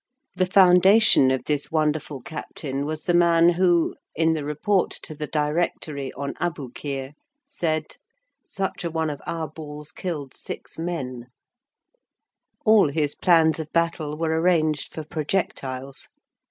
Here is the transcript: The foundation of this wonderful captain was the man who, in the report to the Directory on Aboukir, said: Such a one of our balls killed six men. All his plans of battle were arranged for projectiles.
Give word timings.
The 0.35 0.47
foundation 0.47 1.29
of 1.29 1.43
this 1.43 1.69
wonderful 1.71 2.21
captain 2.21 2.85
was 2.87 3.03
the 3.03 3.13
man 3.13 3.49
who, 3.49 3.93
in 4.15 4.33
the 4.33 4.43
report 4.43 4.89
to 5.03 5.13
the 5.13 5.27
Directory 5.27 6.11
on 6.13 6.33
Aboukir, 6.41 7.11
said: 7.47 7.83
Such 8.43 8.83
a 8.83 8.89
one 8.89 9.11
of 9.11 9.21
our 9.27 9.47
balls 9.47 9.91
killed 9.91 10.33
six 10.35 10.79
men. 10.79 11.27
All 12.65 12.89
his 12.89 13.13
plans 13.13 13.59
of 13.59 13.71
battle 13.73 14.17
were 14.17 14.41
arranged 14.41 14.91
for 14.91 15.03
projectiles. 15.03 16.07